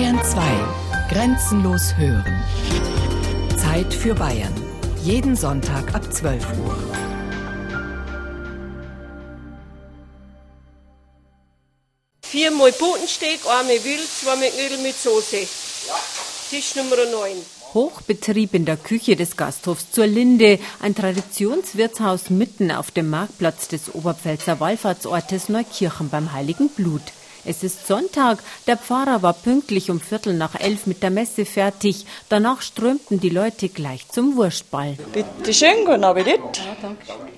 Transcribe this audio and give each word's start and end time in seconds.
Bayern 0.00 0.24
2. 0.24 0.40
Grenzenlos 1.10 1.94
hören. 1.98 2.42
Zeit 3.58 3.92
für 3.92 4.14
Bayern. 4.14 4.54
Jeden 5.04 5.36
Sonntag 5.36 5.94
ab 5.94 6.10
12 6.10 6.42
Uhr. 6.58 6.74
Viermal 12.22 12.72
Botensteak, 12.72 13.40
einmal 13.46 13.84
Wild, 13.84 14.08
zweimal 14.08 14.48
Knödel 14.48 14.78
mit 14.78 14.96
Soße. 14.96 15.46
Tisch 16.48 16.76
Nummer 16.76 16.96
9. 16.96 17.36
Hochbetrieb 17.74 18.54
in 18.54 18.64
der 18.64 18.78
Küche 18.78 19.16
des 19.16 19.36
Gasthofs 19.36 19.90
zur 19.90 20.06
Linde, 20.06 20.58
ein 20.80 20.94
Traditionswirtshaus 20.94 22.30
mitten 22.30 22.70
auf 22.70 22.90
dem 22.90 23.10
Marktplatz 23.10 23.68
des 23.68 23.94
Oberpfälzer 23.94 24.60
Wallfahrtsortes 24.60 25.50
Neukirchen 25.50 26.08
beim 26.08 26.32
Heiligen 26.32 26.70
Blut. 26.70 27.02
Es 27.44 27.62
ist 27.62 27.86
Sonntag. 27.86 28.42
Der 28.66 28.76
Pfarrer 28.76 29.22
war 29.22 29.32
pünktlich 29.32 29.90
um 29.90 30.00
Viertel 30.00 30.34
nach 30.34 30.58
elf 30.58 30.86
mit 30.86 31.02
der 31.02 31.10
Messe 31.10 31.44
fertig. 31.44 32.04
Danach 32.28 32.60
strömten 32.60 33.20
die 33.20 33.30
Leute 33.30 33.68
gleich 33.68 34.08
zum 34.08 34.36
Wurstball. 34.36 34.96
Bitte 35.12 35.54
schön, 35.54 35.84
guten 35.86 36.04
Appetit. 36.04 36.40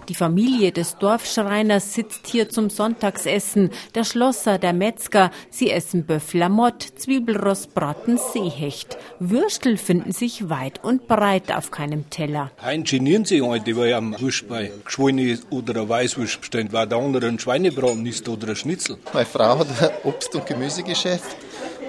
Die 0.08 0.14
Familie 0.14 0.72
des 0.72 0.96
Dorfschreiners 0.98 1.94
sitzt 1.94 2.26
hier 2.26 2.48
zum 2.48 2.70
Sonntagsessen. 2.70 3.70
Der 3.94 4.04
Schlosser, 4.04 4.58
der 4.58 4.72
Metzger, 4.72 5.30
sie 5.50 5.70
essen 5.70 6.04
Böfflamott, 6.04 6.82
Zwiebelrostbraten, 6.96 8.18
Seehecht. 8.18 8.98
Würstel 9.20 9.76
finden 9.76 10.12
sich 10.12 10.50
weit 10.50 10.82
und 10.82 11.06
breit 11.06 11.52
auf 11.52 11.70
keinem 11.70 12.10
Teller. 12.10 12.50
Hein 12.60 12.82
genieren 12.82 13.24
sie 13.24 13.40
heute, 13.42 13.76
weil 13.76 13.94
am 13.94 14.20
Wurstball 14.20 14.72
geschwollene 14.84 15.38
oder 15.50 15.82
ein 15.82 15.88
Weißwurst 15.88 16.40
bestellt, 16.40 16.72
weil 16.72 16.88
der 16.88 16.98
andere 16.98 17.28
ein 17.28 17.38
Schweinebraten 17.38 18.04
ist 18.04 18.28
oder 18.28 18.48
ein 18.48 18.56
Schnitzel. 18.56 18.98
Meine 19.12 19.26
Frau 19.26 19.60
hat 19.60 19.91
Obst- 20.04 20.34
und 20.34 20.46
Gemüsegeschäft 20.46 21.36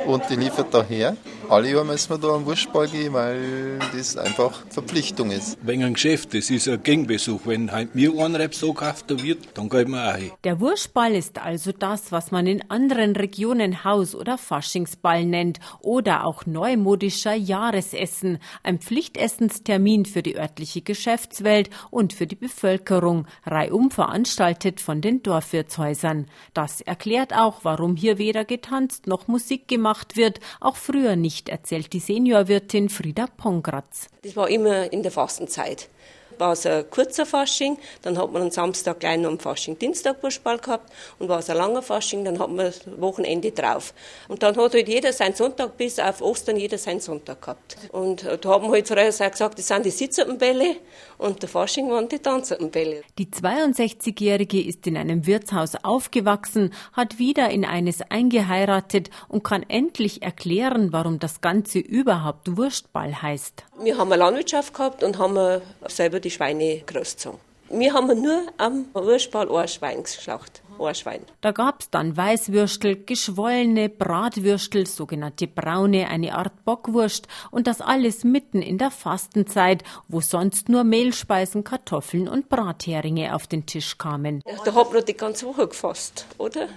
und 0.05 0.29
die 0.29 0.35
liefert 0.35 0.73
daher. 0.73 1.15
Alle 1.53 1.69
Jahre 1.69 1.85
müssen 1.85 2.09
wir 2.09 2.17
da 2.17 2.29
am 2.29 2.47
Wurstball 2.47 2.87
gehen, 2.87 3.13
weil 3.13 3.77
das 3.95 4.17
einfach 4.17 4.63
Verpflichtung 4.71 5.29
ist. 5.29 5.55
Wegen 5.61 5.83
ein 5.83 5.93
Geschäft, 5.93 6.33
das 6.33 6.49
ist 6.49 6.67
ein 6.67 6.81
Gangbesuch. 6.81 7.41
Wenn 7.45 7.71
halt 7.71 7.93
mir 7.93 8.11
ein 8.17 8.35
Rep 8.35 8.55
so 8.55 8.73
gekauft 8.73 9.05
wird, 9.21 9.49
dann 9.53 9.69
geht 9.69 9.87
man 9.87 10.09
auch 10.09 10.17
hin. 10.17 10.31
Der 10.45 10.59
Wurstball 10.59 11.13
ist 11.13 11.37
also 11.37 11.71
das, 11.71 12.11
was 12.11 12.31
man 12.31 12.47
in 12.47 12.71
anderen 12.71 13.15
Regionen 13.15 13.83
Haus- 13.83 14.15
oder 14.15 14.39
Faschingsball 14.39 15.25
nennt 15.25 15.59
oder 15.81 16.25
auch 16.25 16.47
neumodischer 16.47 17.35
Jahresessen, 17.35 18.39
ein 18.63 18.79
Pflichtessenstermin 18.79 20.05
für 20.05 20.23
die 20.23 20.37
örtliche 20.37 20.81
Geschäftswelt 20.81 21.69
und 21.91 22.13
für 22.13 22.25
die 22.25 22.33
Bevölkerung, 22.35 23.27
reihum 23.45 23.91
veranstaltet 23.91 24.81
von 24.81 25.01
den 25.01 25.21
Dorfwirtshäusern. 25.21 26.25
Das 26.55 26.81
erklärt 26.81 27.31
auch, 27.31 27.59
warum 27.61 27.95
hier 27.95 28.17
weder 28.17 28.43
getanzt 28.43 29.05
noch 29.05 29.27
Musik 29.27 29.67
gemacht 29.67 30.17
wird, 30.17 30.39
auch 30.59 30.77
früher 30.77 31.15
nicht, 31.15 31.42
erzählt 31.49 31.93
die 31.93 31.99
Seniorwirtin 31.99 32.89
Frieda 32.89 33.27
Pongratz. 33.27 34.07
Das 34.23 34.35
war 34.35 34.49
immer 34.49 34.91
in 34.91 35.03
der 35.03 35.11
Fastenzeit. 35.11 35.89
War 36.37 36.53
es 36.53 36.65
ein 36.65 36.89
kurzer 36.89 37.25
Fasching, 37.25 37.77
dann 38.01 38.17
hat 38.17 38.31
man 38.31 38.41
am 38.41 38.51
Samstag 38.51 38.99
gleich 38.99 39.19
noch 39.19 39.29
am 39.29 39.39
Fasching 39.39 39.77
Dienstag 39.77 40.21
Wurstball 40.23 40.57
gehabt 40.57 40.91
und 41.19 41.29
war 41.29 41.39
es 41.39 41.49
ein 41.49 41.57
langer 41.57 41.81
Fasching, 41.81 42.25
dann 42.25 42.39
hat 42.39 42.49
man 42.49 42.65
das 42.65 42.81
Wochenende 42.97 43.51
drauf. 43.51 43.93
Und 44.27 44.43
dann 44.43 44.55
hat 44.55 44.73
halt 44.73 44.87
jeder 44.87 45.13
seinen 45.13 45.35
Sonntag 45.35 45.77
bis 45.77 45.99
auf 45.99 46.21
Ostern 46.21 46.57
jeder 46.57 46.77
seinen 46.77 46.99
Sonntag 46.99 47.41
gehabt. 47.41 47.77
Und 47.91 48.23
äh, 48.23 48.37
da 48.37 48.49
haben 48.49 48.65
wir 48.65 48.71
halt 48.71 48.87
früher 48.87 49.05
gesagt, 49.05 49.39
das 49.39 49.67
sind 49.67 49.85
die 49.85 49.91
Sitzertenbälle 49.91 50.77
und 51.17 51.41
der 51.41 51.49
Fasching 51.49 51.89
waren 51.89 52.09
die 52.09 52.19
Tanzertenbälle. 52.19 53.01
Die 53.17 53.27
62-Jährige 53.27 54.61
ist 54.61 54.85
in 54.87 54.97
einem 54.97 55.25
Wirtshaus 55.25 55.75
aufgewachsen, 55.83 56.73
hat 56.93 57.19
wieder 57.19 57.49
in 57.49 57.65
eines 57.65 58.01
eingeheiratet 58.01 59.09
und 59.27 59.43
kann 59.43 59.63
endlich 59.67 60.21
erklären, 60.21 60.91
warum 60.91 61.19
das 61.19 61.41
Ganze 61.41 61.79
überhaupt 61.79 62.57
Wurstball 62.57 63.21
heißt. 63.21 63.63
Wir 63.81 63.97
haben 63.97 64.11
eine 64.11 64.19
Landwirtschaft 64.23 64.73
gehabt 64.73 65.03
und 65.03 65.17
haben 65.17 65.61
selber 65.87 66.19
die 66.23 66.31
Schweine 66.31 66.81
großgezogen. 66.85 67.39
Wir 67.69 67.93
haben 67.93 68.21
nur 68.21 68.43
am 68.57 68.85
Wurstball 68.93 69.49
ein 69.51 69.67
Schwein 69.67 70.03
geschlachtet. 70.03 70.61
Ein 70.79 70.95
Schwein. 70.95 71.21
Da 71.41 71.51
gab's 71.51 71.89
dann 71.89 72.17
Weißwürstel, 72.17 73.03
geschwollene 73.05 73.89
Bratwürstel, 73.89 74.85
sogenannte 74.85 75.47
braune, 75.47 76.07
eine 76.07 76.35
Art 76.35 76.65
Bockwurst 76.65 77.27
und 77.51 77.67
das 77.67 77.81
alles 77.81 78.23
mitten 78.23 78.61
in 78.61 78.77
der 78.77 78.91
Fastenzeit, 78.91 79.83
wo 80.07 80.19
sonst 80.19 80.69
nur 80.69 80.83
Mehlspeisen, 80.83 81.63
Kartoffeln 81.63 82.27
und 82.27 82.49
Bratheringe 82.49 83.33
auf 83.35 83.47
den 83.47 83.65
Tisch 83.65 83.97
kamen. 83.97 84.43
Da 84.65 84.73
hat 84.73 84.93
man 84.93 85.05
die 85.05 85.15
ganze 85.15 85.47
Woche 85.47 85.67
gefasst, 85.67 86.25
oder? 86.37 86.67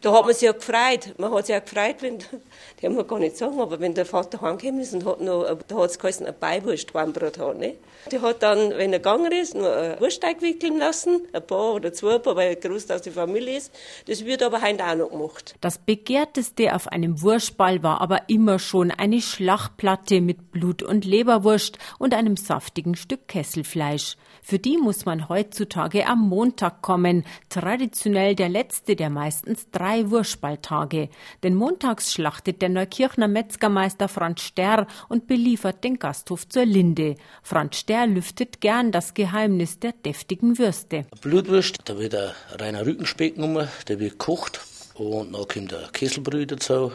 Da 0.00 0.12
hat 0.12 0.24
man 0.24 0.32
sich 0.32 0.42
ja 0.42 0.52
gefreut. 0.52 1.14
Man 1.18 1.32
hat 1.32 1.46
sich 1.46 1.54
ja 1.54 1.60
gefreut, 1.60 1.96
wenn, 2.00 2.18
die 2.80 2.86
haben 2.86 2.96
wir 2.96 3.04
gar 3.04 3.18
nicht 3.18 3.36
sagen, 3.36 3.60
aber 3.60 3.80
wenn 3.80 3.94
der 3.94 4.06
Vater 4.06 4.40
heimgekommen 4.40 4.80
ist 4.80 4.94
und 4.94 5.04
hat 5.04 5.20
noch, 5.20 5.44
da 5.66 5.76
hat 5.76 5.90
es 5.90 5.98
geheißen, 5.98 6.26
eine 6.26 6.32
Beiwurst 6.32 6.94
Weinbrot 6.94 7.38
hat, 7.38 7.58
ne? 7.58 7.76
Der 8.10 8.22
hat 8.22 8.42
dann, 8.42 8.70
wenn 8.70 8.92
er 8.92 8.98
gegangen 8.98 9.30
ist, 9.32 9.54
nur 9.54 9.74
einen 9.76 10.00
Wursteig 10.00 10.40
wickeln 10.40 10.78
lassen, 10.78 11.20
ein 11.32 11.46
paar 11.46 11.74
oder 11.74 11.92
zwei 11.92 12.18
paar, 12.18 12.34
weil 12.34 12.50
er 12.50 12.56
groß 12.56 12.90
aus 12.90 13.02
der 13.02 13.12
Familie 13.12 13.58
ist. 13.58 13.72
Das 14.06 14.24
wird 14.24 14.42
aber 14.42 14.62
heute 14.62 14.84
auch 14.84 14.94
noch 14.94 15.10
gemacht. 15.10 15.54
Das 15.60 15.78
begehrteste 15.78 16.74
auf 16.74 16.88
einem 16.88 17.20
Wurstball 17.20 17.82
war 17.82 18.00
aber 18.00 18.28
immer 18.28 18.58
schon 18.58 18.90
eine 18.90 19.20
Schlachtplatte 19.20 20.20
mit 20.20 20.50
Blut- 20.50 20.82
und 20.82 21.04
Leberwurst 21.04 21.78
und 21.98 22.14
einem 22.14 22.36
saftigen 22.36 22.94
Stück 22.94 23.28
Kesselfleisch. 23.28 24.16
Für 24.42 24.58
die 24.58 24.78
muss 24.78 25.04
man 25.04 25.28
heutzutage 25.28 26.06
am 26.06 26.28
Montag 26.28 26.82
kommen, 26.82 27.24
traditionell 27.50 28.34
der 28.34 28.48
letzte 28.48 28.96
der 28.96 29.10
meistens 29.10 29.70
drei 29.80 30.10
Wurstballtage. 30.10 31.08
Denn 31.42 31.54
montags 31.54 32.12
schlachtet 32.12 32.60
der 32.60 32.68
Neukirchner 32.68 33.28
Metzgermeister 33.28 34.08
Franz 34.08 34.42
Sterr 34.42 34.86
und 35.08 35.26
beliefert 35.26 35.82
den 35.84 35.98
Gasthof 35.98 36.46
zur 36.48 36.66
Linde. 36.66 37.16
Franz 37.42 37.78
Sterr 37.78 38.06
lüftet 38.06 38.60
gern 38.60 38.92
das 38.92 39.14
Geheimnis 39.14 39.78
der 39.78 39.92
deftigen 39.92 40.58
Würste. 40.58 41.06
Blutwurst, 41.22 41.78
da 41.86 41.98
wird 41.98 42.14
ein 42.14 42.32
reiner 42.58 42.84
Rückenspeck 42.84 43.36
genommen, 43.36 43.68
der 43.88 43.98
wird 43.98 44.12
gekocht 44.12 44.60
und 44.94 45.32
dann 45.32 45.48
kommt 45.48 45.72
der 45.72 45.88
Kesselbrühe 45.92 46.46
dazu. 46.46 46.92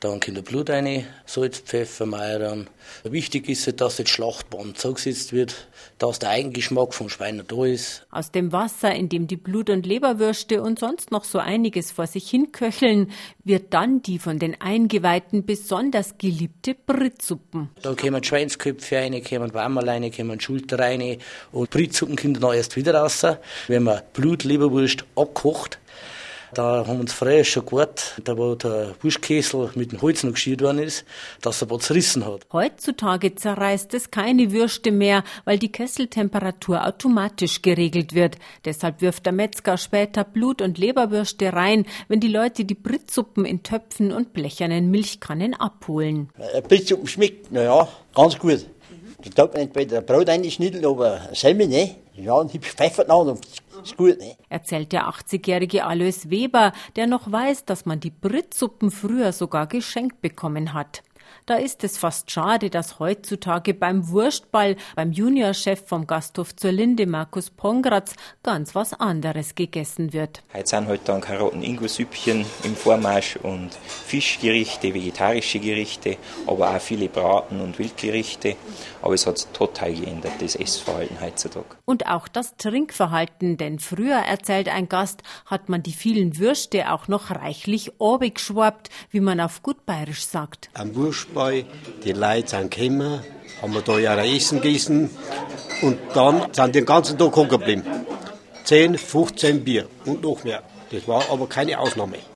Dann 0.00 0.20
kommt 0.20 0.36
der 0.36 0.42
Blut 0.42 0.70
rein, 0.70 1.06
Salz, 1.26 1.58
Pfeffer, 1.58 2.06
Meiern. 2.06 2.68
Wichtig 3.02 3.48
ist, 3.48 3.66
halt, 3.66 3.80
dass 3.80 3.96
das 3.96 4.08
Schlachtband 4.08 4.78
zugesetzt 4.78 5.32
wird, 5.32 5.66
dass 5.98 6.20
der 6.20 6.30
Eigengeschmack 6.30 6.94
vom 6.94 7.08
Schwein 7.08 7.42
da 7.48 7.64
ist. 7.64 8.06
Aus 8.12 8.30
dem 8.30 8.52
Wasser, 8.52 8.94
in 8.94 9.08
dem 9.08 9.26
die 9.26 9.36
Blut- 9.36 9.70
und 9.70 9.86
Leberwürste 9.86 10.62
und 10.62 10.78
sonst 10.78 11.10
noch 11.10 11.24
so 11.24 11.40
einiges 11.40 11.90
vor 11.90 12.06
sich 12.06 12.30
hin 12.30 12.52
köcheln, 12.52 13.10
wird 13.42 13.74
dann 13.74 14.00
die 14.00 14.20
von 14.20 14.38
den 14.38 14.60
Eingeweihten 14.60 15.44
besonders 15.44 16.16
geliebte 16.16 16.76
Brittsuppen. 16.76 17.70
Da 17.82 17.94
kommen 17.94 18.22
Schweinsköpfe 18.22 18.98
rein, 18.98 19.20
kommen 19.24 19.52
Wammerl 19.52 19.88
rein, 19.88 20.12
kommen 20.12 20.38
Schulter 20.38 20.78
rein 20.78 21.18
und 21.50 21.70
Brittsuppen 21.70 22.14
kommen 22.14 22.34
dann 22.34 22.54
erst 22.54 22.76
wieder 22.76 22.94
raus. 22.94 23.26
Wenn 23.66 23.82
man 23.82 24.02
Blut, 24.12 24.44
Leberwurst 24.44 25.04
abkocht, 25.16 25.80
da 26.54 26.86
haben 26.86 26.94
wir 26.94 27.00
uns 27.00 27.12
früher 27.12 27.44
schon 27.44 27.66
gewartet, 27.66 28.14
da 28.24 28.36
wo 28.36 28.54
der 28.54 28.94
Wurstkessel 29.00 29.70
mit 29.74 29.92
dem 29.92 30.02
Holz 30.02 30.24
noch 30.24 30.32
geschürt 30.32 30.62
worden 30.62 30.78
ist, 30.78 31.04
dass 31.42 31.62
er 31.62 31.68
paar 31.68 31.78
zerrissen 31.80 32.24
hat. 32.24 32.46
Heutzutage 32.52 33.34
zerreißt 33.34 33.92
es 33.94 34.10
keine 34.10 34.52
Würste 34.52 34.90
mehr, 34.90 35.24
weil 35.44 35.58
die 35.58 35.70
Kesseltemperatur 35.70 36.86
automatisch 36.86 37.62
geregelt 37.62 38.14
wird. 38.14 38.36
Deshalb 38.64 39.00
wirft 39.00 39.26
der 39.26 39.32
Metzger 39.32 39.76
später 39.76 40.24
Blut- 40.24 40.62
und 40.62 40.78
Leberwürste 40.78 41.52
rein, 41.52 41.86
wenn 42.08 42.20
die 42.20 42.28
Leute 42.28 42.64
die 42.64 42.74
Brittsuppen 42.74 43.44
in 43.44 43.62
Töpfen 43.62 44.12
und 44.12 44.32
blechernen 44.32 44.90
Milchkannen 44.90 45.54
abholen. 45.54 46.30
Ein 46.54 46.62
Brittsuppen 46.62 47.06
schmeckt, 47.06 47.52
naja, 47.52 47.88
ganz 48.14 48.38
gut. 48.38 48.66
Da 49.34 49.46
tut 49.46 49.54
man 49.54 49.62
entweder 49.62 50.00
Brot 50.00 50.28
einschnitteln 50.28 50.86
oder 50.86 51.28
Semmel, 51.34 51.66
ne? 51.66 51.96
Ja, 52.14 52.34
und 52.34 52.52
hübsch 52.52 52.72
Pfeffer 52.72 53.04
noch, 53.04 53.26
und 53.26 53.40
ist 53.90 53.96
gut, 53.96 54.18
ne? 54.18 54.36
Erzählt 54.48 54.92
der 54.92 55.08
80-jährige 55.08 55.84
Alois 55.84 56.28
Weber, 56.30 56.72
der 56.96 57.06
noch 57.06 57.30
weiß, 57.30 57.64
dass 57.64 57.86
man 57.86 58.00
die 58.00 58.10
Brittsuppen 58.10 58.90
früher 58.90 59.32
sogar 59.32 59.66
geschenkt 59.66 60.20
bekommen 60.20 60.72
hat. 60.72 61.02
Da 61.46 61.56
ist 61.56 61.84
es 61.84 61.98
fast 61.98 62.30
schade, 62.30 62.70
dass 62.70 62.98
heutzutage 62.98 63.74
beim 63.74 64.08
Wurstball 64.08 64.76
beim 64.96 65.12
Juniorchef 65.12 65.84
vom 65.86 66.06
Gasthof 66.06 66.54
zur 66.56 66.72
Linde, 66.72 67.06
Markus 67.06 67.50
Pongratz, 67.50 68.14
ganz 68.42 68.74
was 68.74 68.92
anderes 68.94 69.54
gegessen 69.54 70.12
wird. 70.12 70.42
Heute 70.52 70.66
sind 70.66 70.88
halt 70.88 71.00
dann 71.06 71.20
Karotten-Ingo-Süppchen 71.20 72.44
im 72.64 72.76
Vormarsch 72.76 73.36
und 73.36 73.70
Fischgerichte, 74.06 74.94
vegetarische 74.94 75.58
Gerichte, 75.58 76.16
aber 76.46 76.74
auch 76.74 76.80
viele 76.80 77.08
Braten- 77.08 77.60
und 77.60 77.78
Wildgerichte. 77.78 78.56
Aber 79.02 79.14
es 79.14 79.26
hat 79.26 79.38
sich 79.38 79.48
total 79.48 79.94
geändert, 79.94 80.32
das 80.40 80.56
Essverhalten 80.56 81.20
heutzutage. 81.20 81.76
Und 81.84 82.06
auch 82.06 82.28
das 82.28 82.56
Trinkverhalten, 82.56 83.56
denn 83.56 83.78
früher, 83.78 84.16
erzählt 84.16 84.68
ein 84.68 84.88
Gast, 84.88 85.22
hat 85.46 85.68
man 85.68 85.82
die 85.82 85.92
vielen 85.92 86.38
Würste 86.38 86.92
auch 86.92 87.08
noch 87.08 87.30
reichlich 87.30 87.92
obig 87.98 88.34
geschwappt, 88.34 88.90
wie 89.10 89.20
man 89.20 89.40
auf 89.40 89.62
gut 89.62 89.84
bayerisch 89.86 90.24
sagt. 90.26 90.70
Am 90.74 90.92
Wurstball, 91.18 91.64
die 92.04 92.12
Leute 92.12 92.48
sind 92.48 92.70
gekommen, 92.70 93.20
haben 93.60 93.74
wir 93.74 93.82
da 93.82 93.98
ja 93.98 94.16
Essen 94.22 94.60
gegessen 94.60 95.10
und 95.82 95.98
dann 96.14 96.46
sind 96.52 96.74
den 96.76 96.86
ganzen 96.86 97.18
Tag 97.18 97.36
hängen 97.36 97.48
geblieben. 97.48 97.82
10, 98.64 98.96
15 98.98 99.64
Bier 99.64 99.88
und 100.04 100.22
noch 100.22 100.44
mehr. 100.44 100.62
Das 100.92 101.08
war 101.08 101.28
aber 101.30 101.48
keine 101.48 101.78
Ausnahme. 101.78 102.18